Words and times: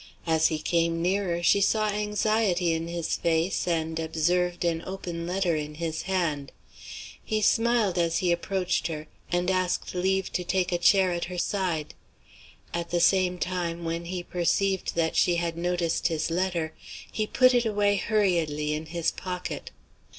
As 0.25 0.47
he 0.47 0.57
came 0.57 0.99
nearer, 0.99 1.43
she 1.43 1.61
saw 1.61 1.89
anxiety 1.89 2.73
in 2.73 2.87
his 2.87 3.15
face 3.17 3.67
and 3.67 3.99
observed 3.99 4.65
an 4.65 4.83
open 4.83 5.27
letter 5.27 5.55
in 5.55 5.75
his 5.75 6.01
hand. 6.09 6.51
He 7.23 7.39
smiled 7.39 7.99
as 7.99 8.17
he 8.17 8.31
approached 8.31 8.87
her, 8.87 9.05
and 9.31 9.51
asked 9.51 9.93
leave 9.93 10.33
to 10.33 10.43
take 10.43 10.71
a 10.71 10.79
chair 10.79 11.11
at 11.11 11.25
her 11.25 11.37
side. 11.37 11.93
At 12.73 12.89
the 12.89 12.99
same 12.99 13.37
time, 13.37 13.83
when 13.85 14.05
he 14.05 14.23
perceived 14.23 14.95
that 14.95 15.15
she 15.15 15.35
had 15.35 15.55
noticed 15.55 16.07
his 16.07 16.31
letter, 16.31 16.73
he 17.11 17.27
put 17.27 17.53
it 17.53 17.67
away 17.67 17.97
hurriedly 17.97 18.73
in 18.73 18.87
his 18.87 19.11
pocket. 19.11 19.69